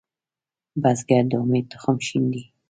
بزګر 0.81 1.23
د 1.31 1.33
امید 1.41 1.65
تخم 1.73 1.97
شیندي 2.07 2.43